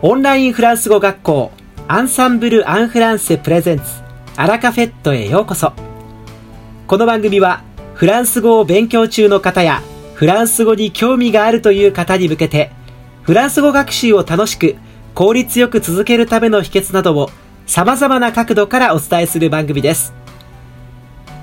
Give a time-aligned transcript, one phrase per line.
[0.00, 1.50] オンラインフランス語学校
[1.88, 3.84] アンサンブル・アン・フランセプレゼンツ
[4.36, 5.72] アラカフェットへようこそ。
[6.86, 7.64] この番組は
[7.94, 9.82] フランス語を勉強中の方や
[10.14, 12.70] フランス語に興味があるという方に向けて
[13.22, 14.76] フランス語学習を楽しく
[15.16, 17.30] 効率よく続けるための秘訣などを
[17.66, 20.14] 様々な角度からお伝えする番組です。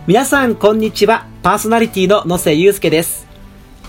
[0.08, 1.28] 皆さんこんにちは。
[1.44, 3.28] パーソナリティの野瀬祐介です。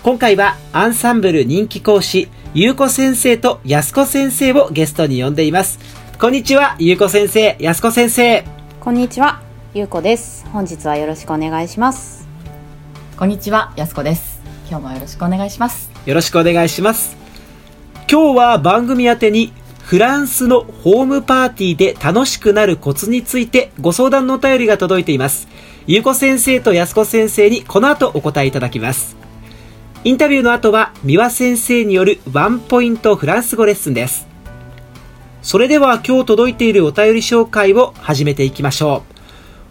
[0.02, 2.28] 今回はアンサンブル人気講師
[2.58, 5.78] ゆうこ先生とやすこ先生をゲストに呼んでいます。
[6.18, 8.44] こんにちは、ゆうこ先生、やすこ先生。
[8.80, 9.42] こんにちは、
[9.74, 10.46] ゆうこです。
[10.46, 12.26] 本日はよろしくお願いします。
[13.18, 14.40] こんにちは、やすこです。
[14.70, 15.90] 今日もよろしくお願いします。
[16.06, 17.14] よろしくお願いします。
[18.10, 25.46] 今日は番組宛てにフランスのホームパーティーで楽しくなるコツについてご相談のお便りが届いています。
[25.86, 29.25] ゆうこ先生とやすこ先生にこの後お答えいただきます。
[30.06, 34.28] インタビューの後は三輪先生によるワンポイントフランス語レッスンです。
[35.42, 39.14] それでは今日届いているお便り紹介を始めていきましょう。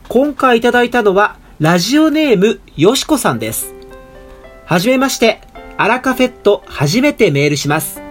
[0.09, 3.73] 今回いただいたのはラジオネームよしこさんです。
[4.65, 5.39] はじめまして、
[5.77, 8.01] アラカフェット初めてメールします。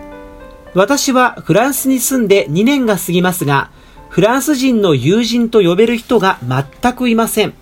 [0.72, 3.70] 私はフランスに住んで2年が過ぎますが、
[4.09, 7.53] フランス人の友人と呼べる人が全くいません。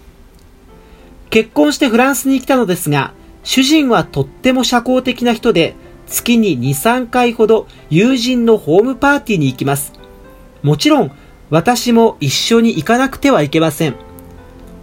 [1.30, 5.74] 結婚してフランスに来たのですが、主人はとっても社交的な人で、
[6.06, 9.92] 月に2、3回ほど友人のホームパーティーに行きます。
[10.62, 11.12] もちろん、
[11.50, 13.96] 私も一緒に行かなくてはいけません。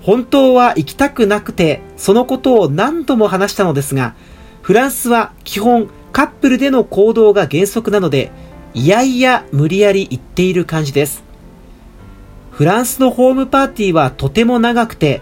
[0.01, 4.15] 本当は行きたくなくて、そのことを何度も話したのですが、
[4.61, 8.31] フランスは基本カップルでの行動が原則なので、
[8.73, 11.23] いやいや無理やり行っている感じです。
[12.51, 15.21] フランスのホームパーティーはとても長くて、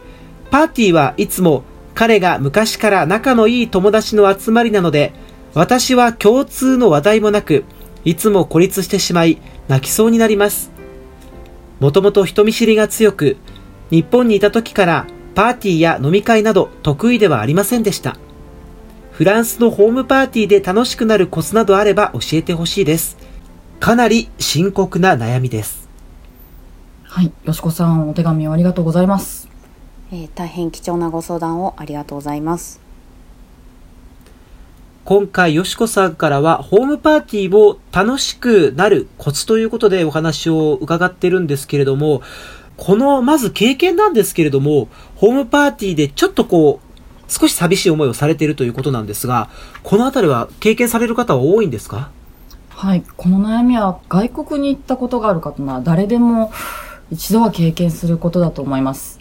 [0.50, 1.64] パーティーはいつも
[1.98, 5.14] 彼が昔から仲のいい友達の集まりなので、
[5.56, 7.64] 私は共通の話題もなく、
[8.06, 10.70] いつも孤立してしまい、泣きそうになります。
[11.80, 13.38] もともと人見知りが強く、
[13.90, 18.16] 日本にいた時からパーティーや飲み会など得意ではありませんでした。
[19.12, 23.18] フランスのホームパーティーで楽しくなるコツなどあれば教えてほしいです。
[23.80, 25.90] かなり深刻な悩みです。
[27.06, 29.47] はい、よしこさん、お手紙をありがとうございます。
[30.12, 32.80] えー、大変貴重なご相談をありがとうございます。
[35.04, 42.22] 今回、よしこさんからは、ホームパーティーを楽しくなるコツということでお話を伺ってるんですけれども、
[42.76, 49.50] この、まず経験なんですけれども、ホームパーティーでちょっとこう、少し寂しい思いをされているということなんですが、
[49.84, 52.10] このあたりは経験される方は多いんですか？
[52.70, 53.04] はい。
[53.18, 56.52] この悩みは外国に行ったことがある方なら誰でも
[57.12, 59.20] 一度は経験することだと思います。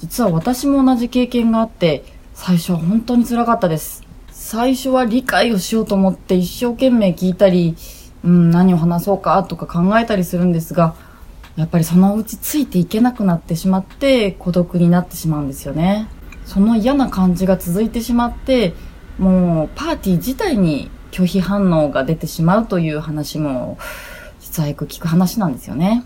[0.00, 2.04] 実は私も同じ経験があって、
[2.34, 4.04] 最初は本当につらかったです。
[4.30, 7.76] 最初は理解をしようと思って一生懸命聞いたり、
[8.24, 10.94] うん、何を話そうかとか考えたりするんですが、
[11.56, 16.08] やっぱりそのうちついていけなくなってしまって孤独になってしまうんですよね。
[16.44, 18.74] その嫌な感じが続いてしまって、
[19.18, 23.78] もうパーティー自体に拒否反応が出てしまうという話も
[24.40, 26.04] 実はよく聞く話なんですよね。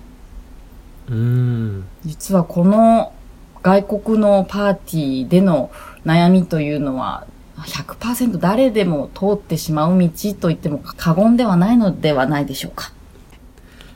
[1.11, 3.13] うん実はこの
[3.63, 5.71] 外国のパーティーでの
[6.05, 7.27] 悩みというのは
[7.59, 10.09] 100%誰でも通ってしまう道
[10.41, 12.93] と言っても過言ではないのではないでしょうか。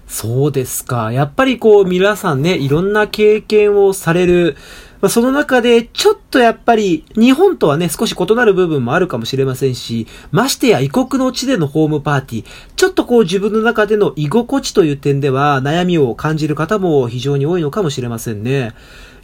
[0.07, 1.11] そうですか。
[1.11, 4.57] やっぱりこう皆さんね、いろんな経験をされる。
[5.01, 12.47] まあ、その中で、ちょっとやっぱり、日本とはね、少し異なる部分もあるかもしれませんし、ましてや異国の地でのホームパーティー、
[12.77, 18.73] ちょっとこう自分の中での居心地という点では、悩みを感じる方も非常に多いのかもしれませんね。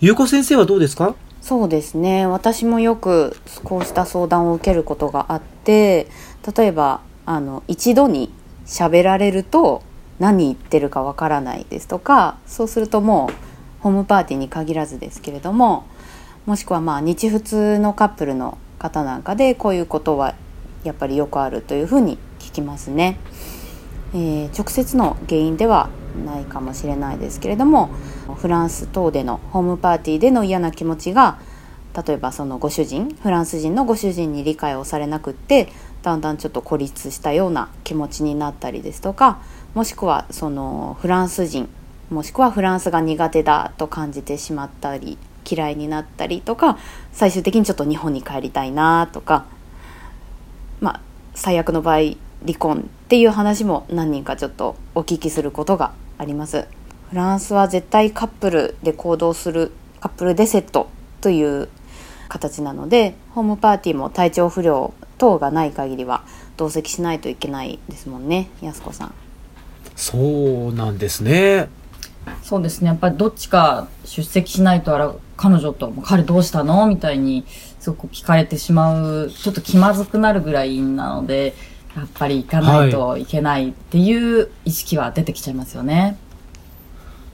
[0.05, 1.15] ゆうこ先生はどうですか？
[1.41, 6.09] そうですね私もよくこうした相談を受けることがあって
[6.57, 8.33] 例えばあの一度に
[8.67, 9.81] 喋られると
[10.19, 15.85] 何言ってるかわからないですとかそうするともうホームパーティーに限らずですけれども
[16.47, 20.35] もしくはまあ日仏のカップルの方なんかでこういうことは
[20.83, 23.21] やっぱりよくあるというふうに聞きますね。
[24.15, 25.91] えー、直接の原因では
[26.25, 27.89] ないかもしれないですけれども
[28.37, 31.39] フランス等でのホームパーティーでの嫌な気持ちが
[32.07, 35.69] 例えばそのご主人フランス人のご主人に理解をされなくって
[36.03, 39.41] だんだんちょっと孤立したような気持ちになったりですとか
[39.75, 41.69] もしくはそのフランス人
[42.11, 45.19] もしくはフランスが苦手だと感じてしまったり
[45.49, 46.79] 嫌いになったりとか
[47.13, 49.47] 最終的にちょっと日本に帰りたいなとか
[50.81, 51.01] まあ
[51.35, 51.99] 最悪の場合
[52.45, 56.67] 離婚っていう話も何人かちょっとお聞きすることがあります
[57.11, 60.89] フランスは絶対カップルで行動するカップルでセット
[61.21, 61.69] という
[62.29, 66.25] 形なのでホームパーティーも体調不良等がない限りは
[66.57, 69.15] 同席しないといけないですもんねやすこさん
[69.95, 71.69] そうなんですね。
[72.43, 72.89] そうですね。
[72.89, 76.87] やっぱりどっちか出席しないとあら、彼女と彼どうしたの？
[76.87, 77.45] みたいに
[77.79, 81.55] すごく聞かれてしまう、ちょっと気まずくなるぐらいなので、
[81.97, 86.17] やっぱり行かないといけないっていう意識は出てきちゃいますよね。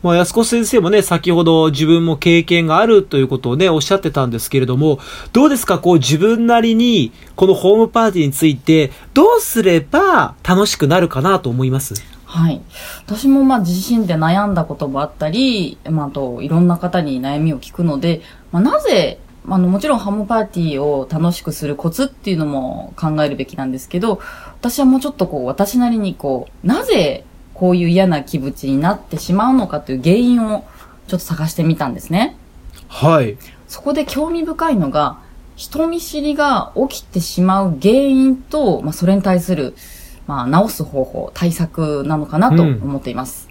[0.01, 5.01] まあ、安子先生もね、先ほど自分も経験があるということをね、おっしゃってたんですけれども、
[5.33, 5.81] どうですか？
[5.81, 11.95] こう自分なりに、このホームパーティーについて、どうすれば楽しくなるかなと思います？
[12.27, 12.61] はい。
[13.07, 18.23] 私もまあ自身で悩んだこともあったり、まあ、あといろんな方に悩みを聞くので、
[18.53, 19.19] まあ、なぜ、
[19.49, 24.21] あの、もちろんハムパーティーを楽しくするコツっていうのも考えるべきなんですけど、
[24.61, 27.25] 私はもうちょっとこう、私なりにこう、なぜ
[27.55, 30.65] こういう嫌な気持ちになってしまうのかという原因を
[31.07, 32.37] ちょっと探してみたんですね。
[32.89, 33.39] はい。
[33.69, 35.21] そこで興味深いのが、
[35.55, 39.75] 人見知りが起きてしまう原因と、まあ、それに対する、
[40.27, 43.49] まあ、治す方法、対策なのかなと思っています。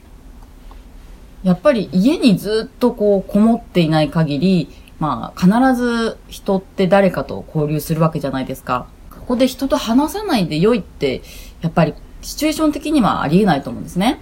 [1.43, 4.69] やっぱり家にずっとこう、こもっていない限り、
[4.99, 8.87] まあ、必ず人って誰かと交流するわけじゃないですか。
[9.27, 11.21] ここで人と話さないで良いって、
[11.59, 14.21] やっぱりシチュエーション的にはありえないと思うんですね。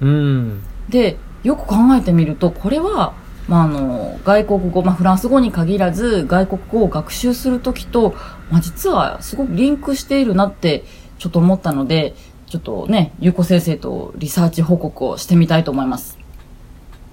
[0.00, 0.62] うん。
[0.90, 3.14] で、よく考えてみると、これは、
[3.48, 8.14] まあ、あの、外国語、まあ、フランス語に限らず、外国語を学習するときと、
[8.50, 10.84] まあ、実はすごくリンクしているなって、
[11.18, 12.14] ちょっと思ったので、
[12.46, 16.15] ちょっとね、ゆうこ先生とリサーチ報告をしてみたいと思います。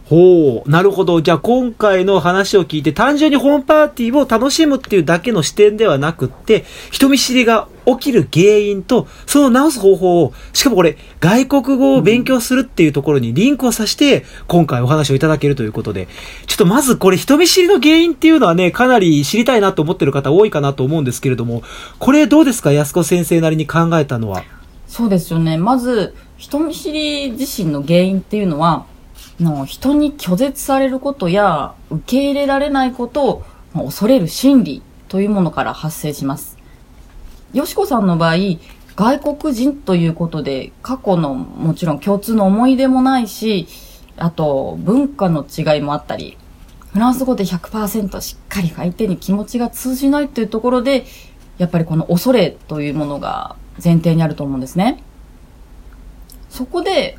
[0.06, 0.70] ほう。
[0.70, 1.22] なるほど。
[1.22, 16.10] じゃあ今回の話を聞いて単純にホームパーティーを楽しむっていうだけの視点ではなくって、人見知りが起きる原因と、その治す方法を、しかもこれ、外国語を勉強するっていうところにリンクをさせて、今回お話をいただけるということで、
[16.48, 21.64] ちょっとまずこれ人見知りの原因っていうのはね、かなり知りたいなと思ってる方多いかなと思うんですけれども、
[22.00, 22.74] これどうですか？
[22.74, 24.44] 安子先生なりに考えたのは。
[24.86, 25.58] そうですよね。
[25.58, 28.86] まず、人見知り自身の原因っていうのは、
[29.40, 33.44] の人に拒絶されることや受け入れられないことを
[33.74, 36.58] 恐れる心理というものから発生します。
[37.54, 38.36] よしこさんの場合、
[38.96, 43.68] 外国人ということで過去のもちろん共通の思い出もないし、
[44.18, 46.38] あと文化の違いもあったり、
[46.92, 51.06] フランス語で100%しっかり相手に気持ちが通じないというところで、
[51.58, 55.04] やっぱりこの恐れというものが前提にあると思うんですね。
[56.50, 57.18] そこで、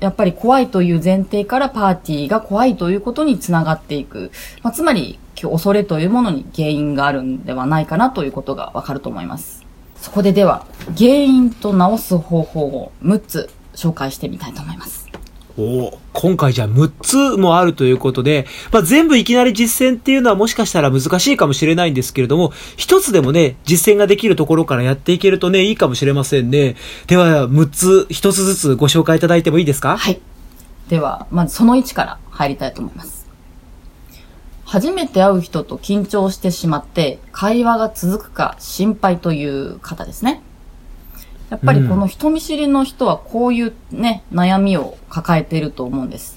[0.00, 4.30] やっぱり怖いという前提からパーティーが怖いということにつながっていく。
[4.62, 9.64] まあ、つまり、恐れというものに原因があるんではないかなということがわかると思います。
[9.96, 10.66] そこででは、
[10.96, 15.07] 原因と治す方法を6つ紹介してみたいと思います。
[15.60, 26.76] お今回じゃあ6つもあるということで、まあ、全部いきなり実践っていうのはもしかしたら難しいかもしれないんですけれども、一つでもね、実践ができるところからやっていけるとね、いいかもしれませんね。
[27.08, 29.96] では、6つ、1つずつご紹介いただいてもいいですか？
[29.96, 30.20] はい。
[30.88, 33.26] では、まずその1から入りたいと思います。
[34.64, 40.42] 初めて会う人と緊張してしまって、会話が続くか心配という方ですね。
[41.50, 46.36] やっぱりこの人見知りの人はこういうね、悩みを抱えていると思うんです。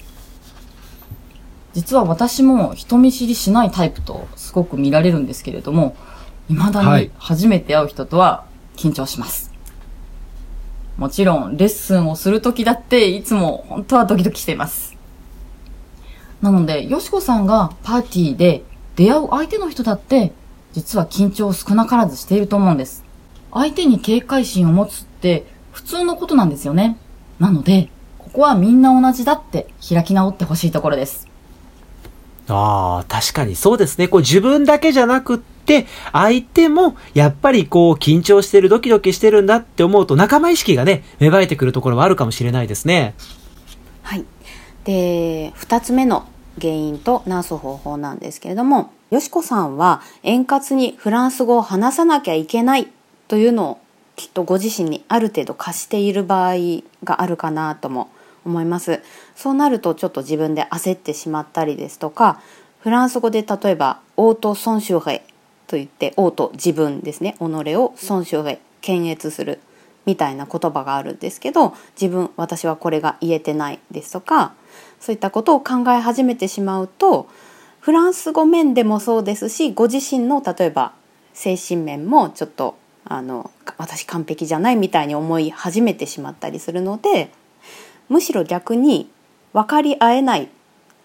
[1.74, 5.96] 実は私も人見知りしないタイプとすごく見られるんですけれども、
[6.48, 8.44] 未だはいに初めて会う人とは
[8.76, 9.52] 緊張します。
[10.96, 14.96] もちろんレッスンをするときだっていつも本当はドキドキしています。
[16.40, 18.64] なので、よしこさんがパーティーで
[18.96, 20.32] 出会う相手の人だって
[20.72, 23.04] 実は緊張を少なからずしていると思うんです。
[23.52, 26.96] 相手に警戒心を持つって普通のことなんですよね。
[27.38, 31.28] なので、ここはみんな同じだって開き直ってほしいところです。
[32.48, 34.08] ああ、確かにそうですね。
[34.08, 43.14] こう自分だけじゃなくって、相手もやっぱりこう緊張してる、ドキドキしてるんだって思うと仲間意識がね、芽生えてくるところはあるかもしれないですね。
[44.02, 44.24] はい。
[44.84, 46.26] で、二つ目の
[46.60, 52.88] 原因と治す方法なんですけれども、よしこさんは円滑にフランス語を話さなきゃいけない
[53.28, 53.80] というのを
[54.16, 56.54] きっとご自身にある程度貸している場合
[57.04, 58.10] があるかなとも
[58.44, 59.00] 思います。
[59.36, 62.40] そうなるとちょっと自分で焦ってしまったりですとか、
[62.80, 65.24] フランス語で例えばオートソンシュレ
[65.66, 67.42] と言ってオート自分ですね、己
[67.76, 69.60] をソンシュレ検閲する
[70.04, 74.54] みたいな言葉があるんですけど自分私はこれが言えてないですとか
[75.00, 77.28] そういったことを考え始めてしまうと
[77.80, 80.92] フランス語面でもそうですしご自身の例えば
[81.34, 87.30] 精神面もちょっとあの私完璧じゃないみたいに思い始めてしまったりするので
[88.08, 89.10] むしろ逆に
[89.52, 90.48] 分かり合えない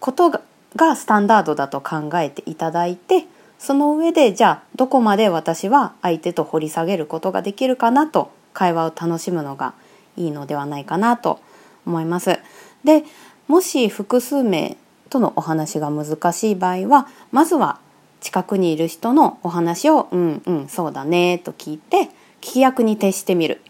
[0.00, 0.40] ことが
[0.76, 3.26] がスタンダードだと考えていただいて
[3.58, 9.74] その上でじゃあどこまで私は相手と掘り下げることができるかなと会話を楽しむのが
[10.16, 11.40] いいのではないかなと
[11.86, 12.38] 思います。
[12.84, 13.04] で
[13.46, 14.76] もし複数名
[15.10, 17.80] とのお話が難しい場合はまずは
[18.20, 22.10] 近くにいる人のお話を「うんうんそうだね」と聞いて
[22.40, 23.60] 聞き役に徹してみる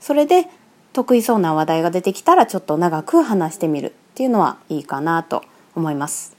[0.00, 0.48] それで
[0.92, 5.44] 得意そうな話題が出てきたらちょっと長く話してみるっていうのはいいかなと
[5.74, 6.36] 思います。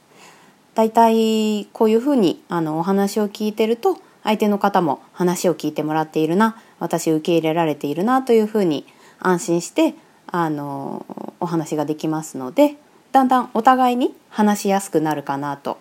[0.75, 8.85] だいたいこういうふうにあのお話を聞いてると相手の方も話を聞いてもらっているな私受け入れられているなというふうに
[9.19, 9.95] 安心して
[10.27, 11.05] あの
[11.39, 12.75] お話ができますので
[13.11, 15.77] だんだんお互いに話しやすくなるかなと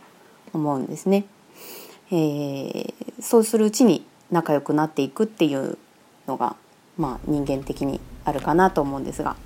[0.53, 1.25] 思うんですね。
[2.11, 5.79] えーそうするうちに仲良くなっていくっていう
[6.27, 6.57] のが、
[6.97, 9.37] まあ、人間的にあるかなと思うんですが。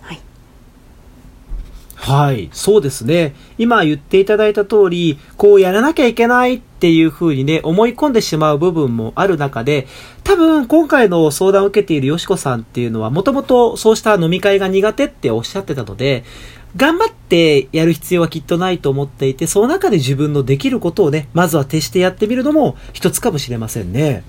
[0.00, 0.20] はい
[1.96, 3.34] はい、そうですね。
[3.58, 9.86] 今言っていただいた通り、こうやらなきゃいけないっていう風にね、思い込んでしまう部分もある中で、
[10.24, 16.24] 多分今回の相談を受けているよしこさんっていうのは、もともとそうした飲み会が苦手っておっしゃってたので、
[16.76, 24.22] 頑張ってやる必要はきっとないと思っていて、その中で自分のできることをね、まずは徹してやってみるのも一つかもしれませんね。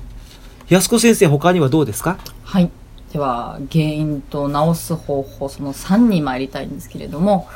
[0.69, 2.17] 安子先生、他にはどうですか？
[2.43, 2.69] はい。
[3.13, 7.48] では、原因と治す方法、その3に参りたいんですけれども、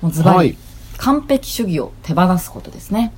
[0.00, 0.56] もうズバリ、はい
[0.96, 3.12] 完璧主義を手放すことですね。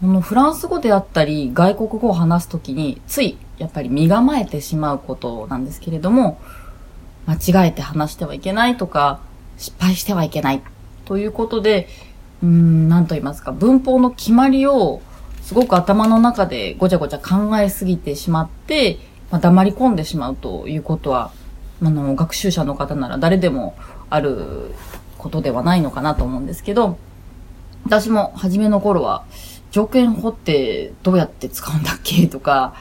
[0.00, 6.40] このフランス語であったり、外国語を話すときに、つい、やっぱり身構えてしまうことなんですけれども、
[7.26, 9.18] 間違えて話してはいけないとか、
[9.60, 10.62] 失敗してはいけない。
[11.04, 11.88] ということで、
[12.42, 15.02] うーん、なんと言いますか、文法の決まりを
[15.42, 18.98] すごく頭の中でごちゃごちゃ考えすぎてしまって、
[19.30, 21.30] まあ、黙り込んでしまうということは、
[21.82, 23.76] あの、学習者の方なら誰でも
[24.08, 24.72] ある
[25.18, 26.98] ことではないのかなと思うんですけど、
[27.84, 29.24] 私も初めの頃は、
[29.70, 32.74] 条件法ってどうやって使うんだっけとか、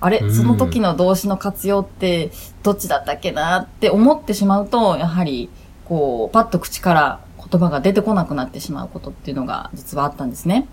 [0.00, 0.34] あれうん。
[0.34, 5.50] その時の動詞の活用ってどっちだったっけなって思ってしまうと、やはり、
[5.84, 10.66] こう、パッと口から言葉が出てこなくなってしまうことっていうのが実はあったんですね。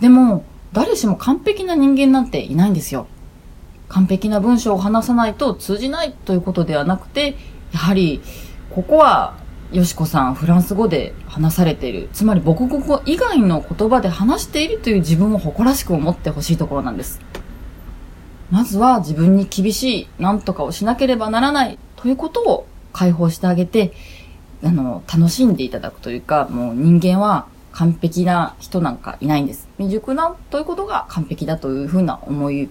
[0.00, 3.06] でも、誰しも完璧な人間なんていないんですよ。
[3.88, 7.36] 完璧な文章を話さないと通じないということではなくて、
[7.72, 8.20] やはり、
[8.74, 9.34] ここは、
[9.72, 12.08] よしこさん、フランス語で話されている。
[12.12, 17.20] つまり母国語以外の言葉で話しているという自分を誇らしく思ってほしいところなんです。
[18.50, 23.92] まずは自分に厳しい、なんとかをしなければならないということを解放してあげて、
[24.64, 29.68] あの、楽しんでいただくというか、もう人間は完璧な人なんかいないんです。
[29.76, 32.70] 未熟なということが完璧だというふうな思い、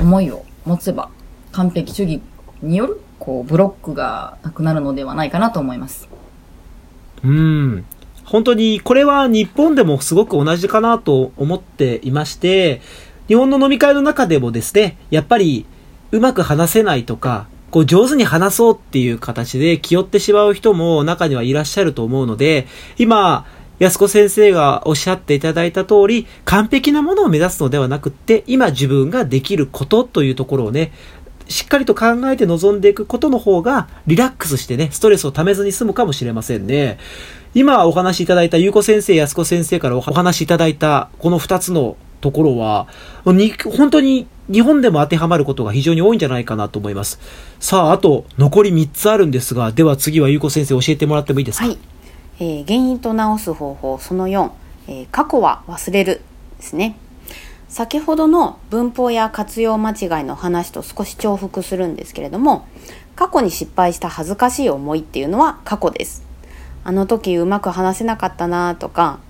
[0.00, 1.10] 思いを持つば、
[1.52, 2.22] 完璧主義
[2.62, 6.08] による、こう、ブロックがなくなるのではないかなと思います。
[7.22, 7.84] うん。
[8.24, 12.80] 本当に、これは日本でもすごく同じかなと思っていまして、
[13.28, 15.66] 日本の飲み会の中でもですね、やっぱり、
[16.12, 22.66] うまく話せないとか、こう上手に話そうっていう形で気負ってしまう人も中にはいらっしゃると思うので、
[22.98, 23.46] 今、
[23.78, 30.92] 安子先生がおっしゃっていただいた通り、完璧なものを目指すのではなくって、今自分ができることというところをね、
[31.48, 36.98] しっかりと考えて臨んでいくことの方が、リラックスしてね、ストレスをためずに済むかもしれませんね。
[37.52, 42.86] 今お話しいただいた、ゆうこ先生、安子先生からお話しいただいた、この二つのところは、
[43.26, 47.18] に本当に日本でも当てはまることが非常に多いんじゃないかなと思います。
[47.58, 51.66] さあ、あと、残り3つあるんですが、では次はゆうこ先生教えてもらってもいいですか？
[51.66, 51.78] はい、
[52.38, 54.50] えー原因と治す方法その4、
[54.86, 56.20] えー過去は忘れる
[56.58, 56.96] ですね。
[57.68, 62.66] 先ほどの文法や活用間違いの話と少し重複するんですけれども
[63.14, 66.29] 過去に失敗した恥ずかしい思いっていうのは過去です。
[66.84, 69.20] あの時うまく話せなかったなとか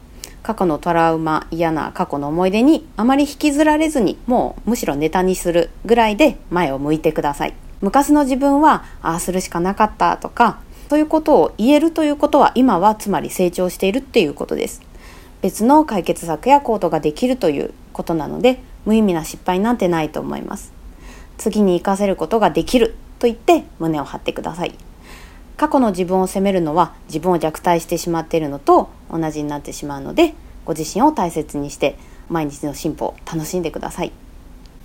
[0.42, 7.54] 過去のトラウマ嫌な過去の思い出にあまり引きずられずにもうむしろネタにするぐらいで前を向いてください。
[7.80, 14.82] 昔の自分はああするしかなかったとかそういうことを言えるということは今はつまり成長しているっていうことです。
[15.42, 20.72] 別の解決策や行動ができるということなので無意味な失敗なんてないと思います。
[21.38, 24.74] 次に活かせることができると言って胸を張ってください。
[25.60, 30.32] 過去の自分を責めるのは自分を虐待してしまっているのと同じになってしまうので
[30.64, 31.96] ご自身を大切にして
[32.30, 34.12] 毎日の進歩を楽しんでください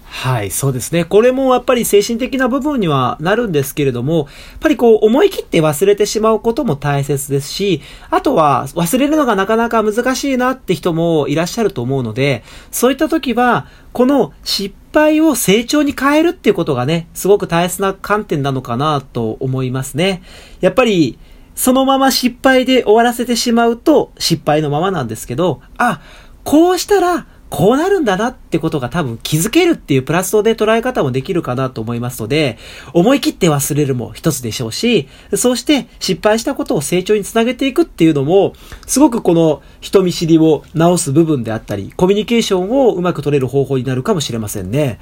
[0.03, 1.03] はい、そうですね。
[1.03, 4.27] これもやっぱり精神的な部分にはなるんですけれども、やっ
[4.59, 20.23] ぱりこう思い切って忘れてしまうことも大切ですし、あとは忘れるのがなかなか難しいなって人もいらっしゃると思うので、そういった時は、この失敗を成長に変えるっていうことがね、すごく大切な観点なのかなと思いますね。
[20.61, 21.19] やっぱり、
[21.55, 26.01] そのまま失敗で終わらせてしまうと失敗のままなんですけど、あ、
[26.43, 32.57] こうしたら、こうなるんだなってことが多分気づけるっていうプラスで捉え方もできるかなと思いますので、
[32.91, 35.07] 思い切って忘れるも一つでしょうし、
[35.37, 38.51] そうして失敗したことを成長につなげていくっていうのも、
[38.85, 44.99] すごくこの人見知りを直す部分であったり、コミュニケーションをうまく取れる方法になるかもしれませんね。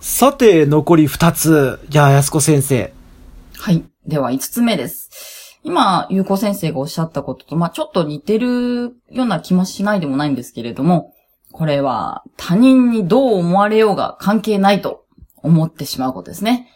[0.00, 1.78] さて、残り二つ。
[1.90, 2.94] じゃあ、安子先生。
[3.58, 3.84] はい。
[4.06, 5.60] では、五つ目です。
[5.62, 11.12] 今、ゆうこ先生がおっしゃったことと、まあ、ちょっと似てるような気もしないでもないんですけれども、
[11.52, 15.04] これは他人にどう思われようが関係ないと
[15.36, 16.68] 思ってしまうことですね。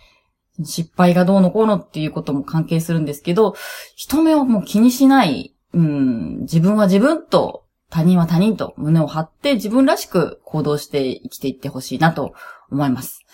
[0.65, 3.55] 失敗がどうのこうのっていうことも関係するんですけど、
[3.95, 12.35] 人目をもう気にしない、うん、自分は自分と他人は他人と胸を張って自分らしく行動して生きていってほしいなと
[12.71, 13.25] 思います。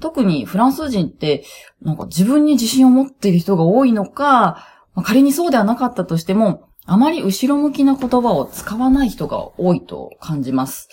[0.00, 1.44] 特にフランス人って、
[1.82, 4.64] なんか自分に自信を持っている人が多いのか、
[4.94, 10.88] ま仮にそうではなかったとしても、あまり後ろ向きな言葉を使わない人が多いと感じます。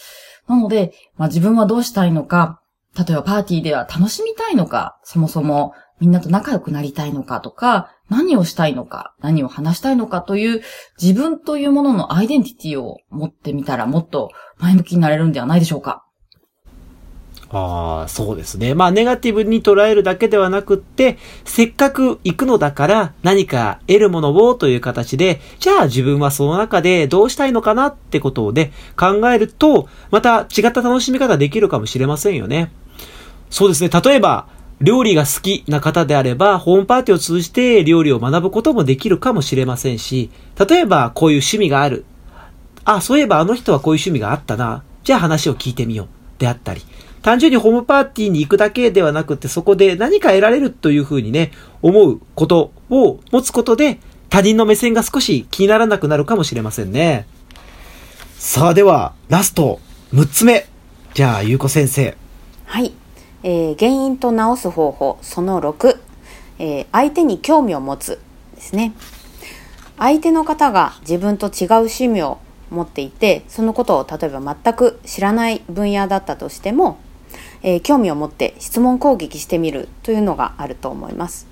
[0.46, 2.62] なので、まあ、自分はどうしたいのか、
[2.98, 10.62] 例えばパーティーでは楽しみたいのか、そもそもみんなと仲良くなりたいのかとか、何をしたいのか、何を話したいのかという
[11.02, 16.05] 自分というもののアイデンティティを持ってみたらもっと前向きになれるんではないでしょうか。
[17.52, 18.74] ああ、そうですね。
[18.74, 32.72] まあ、ネガティブに捉えるだけではなくって、せっかく行くのだから何か得るものをという形で、じゃあ自分はその中でどうしたいのかなってことをね、考えると、また違った楽しみ方できるかもしれませんよね。
[33.50, 33.90] そうですね。
[33.90, 34.48] 例えば、
[34.82, 40.32] 料理が好きな方であれば、ホームパーティーを通じて料理を学ぶこともできるかもしれませんし、
[40.68, 42.06] 例えばこういう趣味がある。
[42.84, 44.84] あ、そういえばあの人はこういう趣味があったな。
[45.04, 46.08] じゃあ話を聞いてみよう。
[46.40, 46.82] であったり。
[47.26, 51.52] 単純にホームパーティーに行くだけではなくて、そこで何か得られるというふうにね、
[51.82, 57.26] 思うことを持つことで、他人の目線が少し気にならなくなるかもしれませんね。
[58.38, 59.80] さあでは、ラスト、
[60.14, 60.68] 6つ目。
[61.16, 62.16] じゃあ、ゆうこ先生。
[62.66, 62.94] はい、
[63.42, 65.98] えー原因と治す方法その6、
[66.60, 68.20] えー相手に興味を持つ
[68.54, 68.94] ですね
[69.98, 72.38] 相手の方が自分と違う趣味を
[72.70, 77.00] 持っていてそのことを例えば全く知らない分野だったとしても、
[77.68, 81.48] えー興味を持って質問攻撃してみるというのがあると思います。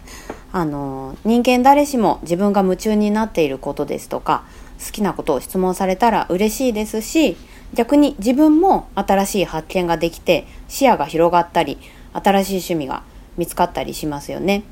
[0.51, 4.43] あのー人間誰しも自分が夢中になっていることですとか
[4.85, 7.35] 好きなことを質問されたら嬉しいですし
[7.73, 11.79] 逆に自分も新しい発見ができて視野が広がったり
[12.13, 13.01] 新しい趣味が
[13.35, 14.63] 見つかったりしますよね。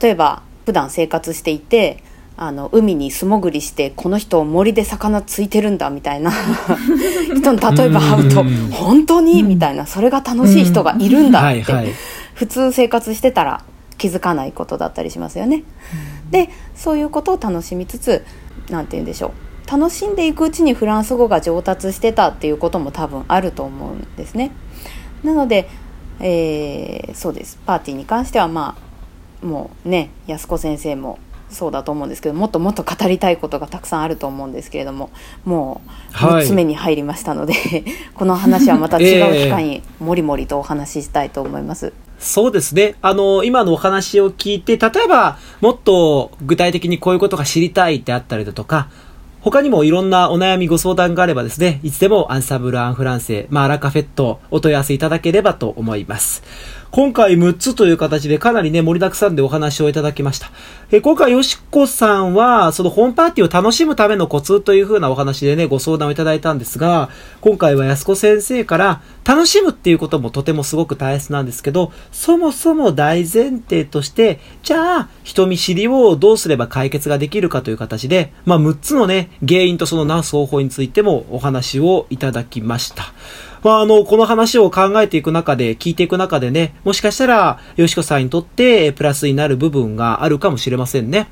[0.00, 2.02] 例えば普段生活していて
[2.42, 6.32] あの海に素潜りしてこの人森で魚ついてるんだみたいな。
[7.36, 8.70] 人に例えば会うとうん。
[8.70, 9.42] 本当に？
[9.42, 9.84] みたいな。
[9.84, 11.64] それが楽しい人がいるんだって。
[12.32, 13.62] 普通生活してたら
[13.98, 15.64] 気づかないことだったりしますよね。
[16.30, 18.24] でそういうことを楽しみつつ
[18.70, 19.34] 何て言うんでしょ
[19.66, 19.70] う。
[19.70, 24.50] 楽しんでいくうちにフランス語が上達してたっていうことも多分あると思うんですね。
[25.22, 25.68] なので、
[26.20, 27.58] えーそうです。
[27.66, 28.76] パーティーに関してはま
[29.42, 31.18] あもうね安子先生も
[31.50, 35.10] そうだと思うんですけどもっともっと語りたいことがたくさんあると思うんですけれども
[35.44, 37.54] もうはい3つ目に入りましたので、
[38.14, 41.92] この話はまた違う機会にもりもりとお話ししたいと思います。
[42.18, 42.96] そうですね。
[43.00, 48.88] あの、今のお話を聞いて、例えば、もっと具体的にこういうことが知りたいってあったりだとか、
[49.40, 56.42] 他にもいろんなお悩みご相談があればですね、いつでもアンサンブル・アン・フランセ、まあ、アラカフェット、お問い合わせいただければと思います。
[56.92, 60.50] 今回6つという形でかなりね、盛りだくさんでお話をいただきました。
[60.90, 67.08] え今回、よしこさんは、そのホームパーティーを楽しむためのコツという風なお話でね、ご相談をいただいたんですが、
[67.42, 83.12] 今回は安子先生から、楽しむっていうこともとてもすごく大切なんですけど、そもそも大前提として、じゃあ、人見知りをどうすれば解決ができるかという形で、まあ、6つのね、原因とその治す方法についてもお話をいただきました。
[83.62, 91.28] まあ、あの、この話を考えていく中で、聞いていく中でね、もしかしたら、よしこさんにとって、プラスになる部分があるかもしれませんね。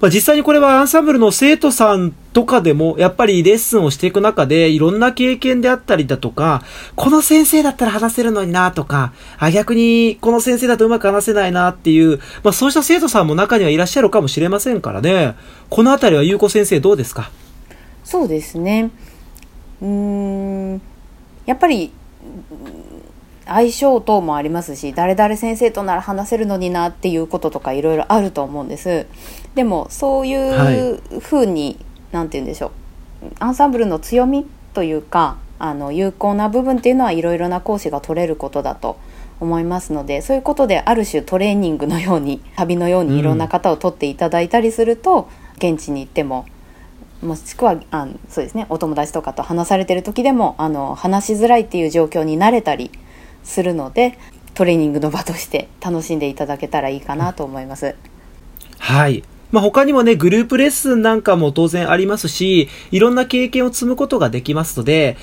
[0.00, 6.62] まあ、実際にこれはアンサンブルの生徒さんとかでも、やっぱりレッスンをしていく中で、いろんな経験であったりだとか、
[6.96, 15.36] この先生だったら話せるのになとか、あ、逆にこの先生だとうまく話せないなっていう、まあそうした生徒さんも中にはいらっしゃるかもしれませんからね。
[15.70, 17.30] このあたりはゆうこ先生どうですか？
[18.02, 18.90] そうですね
[19.80, 19.88] うー
[20.74, 20.82] ん
[21.46, 21.92] やっぱり
[22.52, 22.94] うん
[23.46, 29.06] 相性等もありますし誰々先生となら話せるのになっていうこととかいろいろあると思うんです。
[29.54, 31.78] でもそういうふうに、
[32.10, 32.68] なんて言うんでしょ
[33.22, 33.26] う。
[33.38, 38.98] アンサンブルの強みというかあの有効な部分っていうのはいろいろな講師が取れることだと
[39.40, 46.46] 思いますのでそういうことである種トレーニングのように旅のようにいろんな方を取っていただいたりすると、現地に行っても
[47.24, 52.90] もしくはあのそうですねお友達とかと話されてる時でもあの話しづらいっていう状況に慣れたり
[53.42, 54.18] するので
[54.54, 57.96] トレーニングの場として楽しんでいただけたらいいかなと思います。
[58.78, 59.24] はい。
[59.50, 65.16] まあ、他にもね、グループレッスンなんかも当然ありますし、いろんな経験を積むことができますので、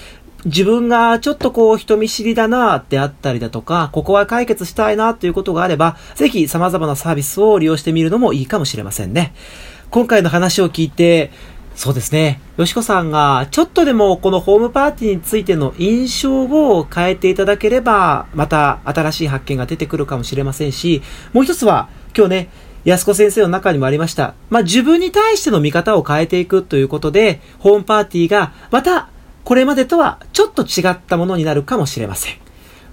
[0.46, 9.34] 自分がちょっとこう人見知りだなってあったりだとか、ここは解決したいなということがあれば、ぜひ様々なサービスを利用してみるのもいいかもしれませんね。
[9.90, 11.32] 今回の話を聞いて、
[11.82, 12.39] そうですね。
[12.58, 21.02] よしこさんが、ちょっとでもこのホームパーティーについての印象を変えていただければ、また新しい発見が出てくるかもしれませんし、
[21.34, 22.50] もう一つは、今日ね、
[22.86, 24.36] 安子先生の中にもありました。
[24.52, 29.10] まあ、自分に対しての見方を変えていくということで、ホームパーティーがまた
[29.44, 32.40] これまでとはちょっと違ったものになるかもしれません。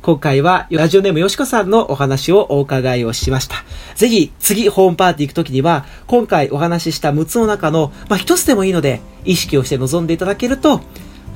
[0.03, 3.57] 今回はラジオネームよしこさんのお話をお伺いをしました。
[3.95, 10.81] ぜひ次ホームパーティー行くときには、今回お話しした6つの中の、まあ、1つでもいいので意識をして臨んでいただけると、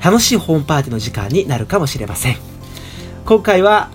[0.03, 2.37] 楽しいホームパーティーの時間になるかもしれません。
[3.25, 3.89] 今回は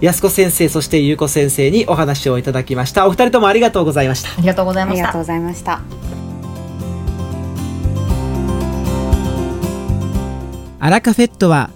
[0.00, 5.80] 安子先生そして優子先生にお話をいただきましたお二人ともありがとうございましたありがとうございましたありがとうございました
[10.80, 11.70] アラカフェットは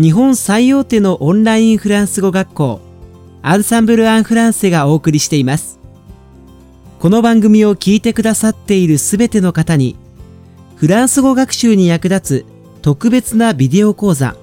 [0.00, 2.80] 日本最大手のオンラインフランス語学校
[3.42, 5.80] アンサンブル・アン・フランセがお送りしています
[7.00, 9.96] この番組を聞いてくださっているすべての方に
[10.76, 14.36] フランス語学習に役立つ特別なビデオ講座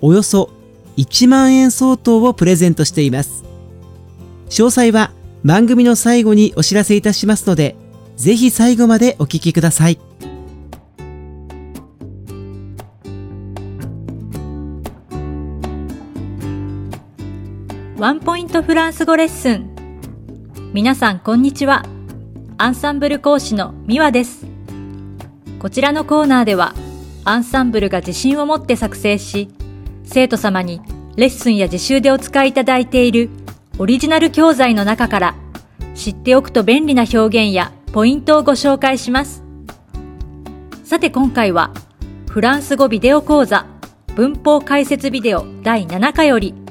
[0.00, 0.50] およそ
[0.96, 3.42] 1万円相当をプレゼントしています
[4.50, 5.10] 詳細は
[5.42, 7.74] 番組の最後にお知らせいたしますので
[8.16, 9.98] ぜひ最後までお聞きください。
[18.02, 19.70] ワンポイントフランス語レッスン。
[20.72, 21.84] 皆さんこんにちは。
[22.58, 24.44] アンサンブル講師のミワです。
[25.60, 26.74] こちらのコーナーでは、
[27.24, 29.50] アンサンブルが自信を持って作成し、
[30.02, 30.80] 生徒様に
[31.14, 33.30] レッスンや自習でお使いいただいている
[33.78, 35.36] オリジナル教材の中から
[35.94, 39.44] 知っておくと便利な表現やポイントをご紹介します。
[40.82, 41.70] さて今回は
[42.28, 43.64] フランス語ビデオ講座
[44.16, 46.61] 文法解説ビデオ第7課より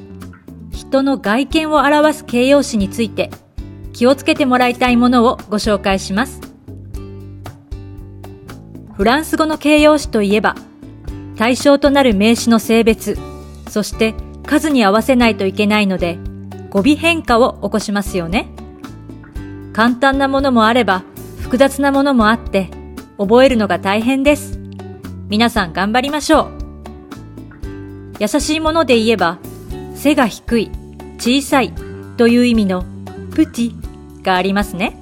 [0.91, 3.31] 人の外見を表す形容詞について
[3.93, 6.41] 気をつけてもらいたいものをご紹介します。
[8.93, 10.55] フランス語の形容詞といえば、
[11.37, 13.17] 対象となる名詞の性別、
[13.69, 16.19] そして数に合わせないといけないので、
[16.69, 18.49] 語尾変化を起こしますよね。
[19.71, 21.03] 簡単なものもあれば、
[21.39, 22.69] 複雑なものもあって、
[23.17, 24.59] 覚えるのが大変です。
[25.29, 26.47] 皆さん頑張りましょう。
[28.19, 29.39] 優しいもので言えば、
[29.95, 30.71] 背が低い、
[31.21, 31.71] 小さい
[32.17, 32.83] という意味の
[33.35, 34.97] プティがありますね。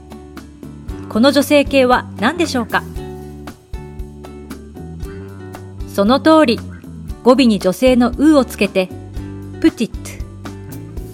[1.08, 2.84] この女性形は何でしょうか？
[5.88, 6.60] その通り、
[7.23, 8.89] 語尾に女性のうをつけて、
[9.62, 9.97] プティット、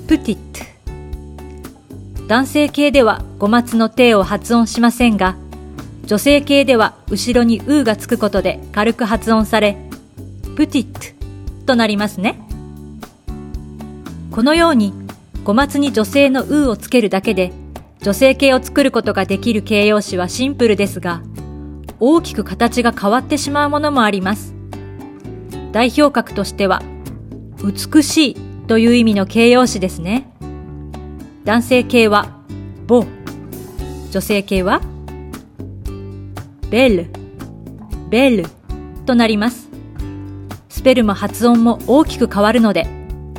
[0.08, 0.66] プティット。
[2.28, 5.38] 男性形では語末の手を発音しませんが、
[6.08, 9.78] 女性形では後ろにうがつくことで軽く発音され、
[10.56, 11.00] プティット
[11.68, 12.42] となりますね。
[14.36, 14.94] このように、
[15.46, 17.54] 語末に女性のうをつけるだけで、
[18.02, 21.22] 女性形を作ることができる形容詞はシンプルですが、
[22.02, 24.54] 大きく形が変わってしまうものもあります。
[25.72, 26.82] 代表格としては、
[27.64, 28.36] 美しい
[28.68, 30.30] という意味の形容詞ですね。
[31.46, 32.42] 男性形は、
[32.88, 33.06] ボ。
[34.12, 34.82] 女性形は、
[36.70, 37.08] ベル、
[38.10, 38.46] ベル
[39.06, 39.70] となります。
[40.68, 42.86] スペルも発音も大きく変わるので、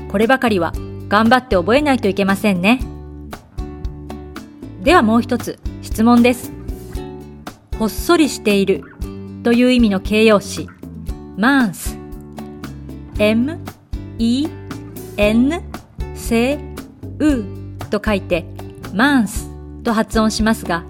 [0.09, 0.73] こればかりは
[1.09, 2.81] 頑張って覚えないといけませんね。
[4.83, 6.53] ではもう一つ質問です。
[7.79, 8.83] ほっそりしている
[9.43, 10.69] という意味の形容詞、
[11.37, 11.97] マンス。
[13.19, 13.59] m,
[14.19, 14.49] e,
[15.17, 15.63] n,
[16.15, 16.59] c,
[17.19, 17.45] u
[17.91, 18.45] と書いて、
[18.93, 19.49] マンス
[19.85, 20.85] と発音しますが、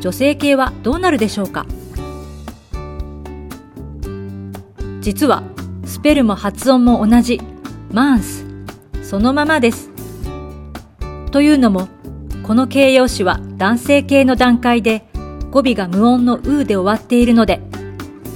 [0.00, 1.66] 女性形はどうなるでしょうか？
[5.00, 5.42] 実は、
[5.84, 7.40] スペルも発音も同じ、
[7.92, 8.44] マンス
[9.12, 9.90] そのままです。
[11.32, 11.88] というのも、
[12.44, 15.04] この形容詞は男性形の段階で
[15.50, 17.60] 語尾が無音のうで終わっているので、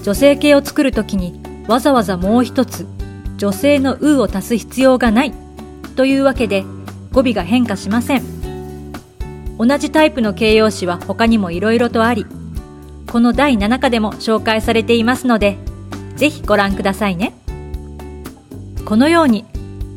[0.02, 2.86] 女性形を作るときにわざわざもう一つ
[3.38, 5.32] 女性のうを足す必要がない
[5.96, 6.62] というわけで
[7.10, 8.22] 語尾が変化しません。
[9.56, 12.26] 同じタイプの形容詞は他にも色々とあり、
[13.10, 15.56] この第7課でも紹介されていますので、
[16.16, 17.32] ぜひご覧くださいね。
[18.84, 19.46] このように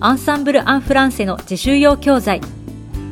[0.01, 2.39] アンサンブル・アン・フランセの自習用教材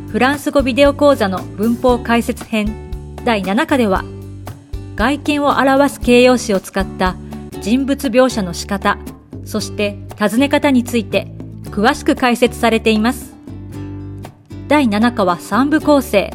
[0.09, 4.05] フランス語ビデオ講座の文法解説編第7課では
[4.95, 7.17] 外見を表す形容詞を使った
[7.59, 8.97] 人物描写の仕方、
[9.45, 11.27] そして尋ね方について
[11.65, 13.35] 詳しく解説されています。
[14.67, 16.33] 第7課は3部構成。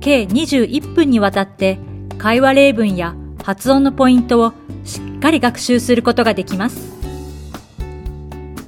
[0.00, 1.78] 計21分にわたって
[2.18, 4.52] 会話例文や発音のポイントを
[4.84, 7.01] しっかり学習することができます。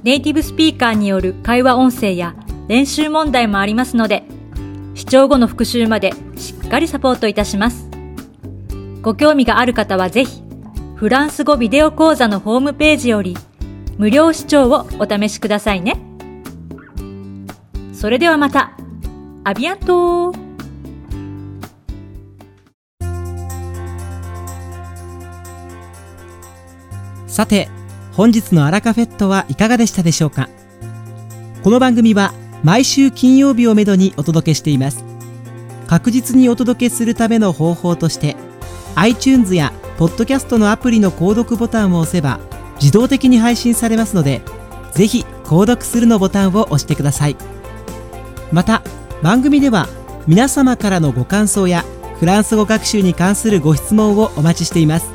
[0.05, 2.35] ネイティブスピーカーによる会話音声や
[2.67, 4.23] 練習問題もありますので、
[4.93, 7.89] 視聴後の復習までしっかりサポートいたします。
[9.01, 10.43] ご興味がある方はぜひ、
[10.95, 13.35] フランス語ビデオ講座のホームページより
[13.97, 15.99] 無料視聴をお試しくださいね。
[17.91, 18.77] それではまた、
[19.43, 20.35] アビアント
[27.25, 27.69] さて、
[28.15, 30.47] 本日のアラカフェットはいかがでしたでしょうか？
[31.63, 35.03] この番組は毎週金曜日をめどにお届けしています。
[35.87, 38.37] 確実にお届けするための方法として、
[38.95, 42.39] iTunes やポッドキャストのアプリの購読ボタンを押せば
[42.79, 44.41] 自動的に配信されますので、
[44.93, 47.35] ぜひ購読するのボタンを押してください。
[48.49, 48.81] また、
[49.23, 49.89] 番組では
[50.25, 51.83] 皆様からのご感想や
[52.21, 55.14] フランス語学習に関するご質問をお待ちしています。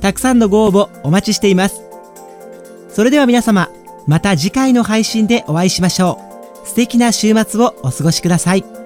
[0.00, 1.82] たくさんのご応募お待ちしています。
[2.88, 3.70] それでは皆様、
[4.06, 6.18] また次回の配信でお会いしましょ
[6.64, 6.66] う。
[6.66, 8.79] 素敵な週末をお過ごしください。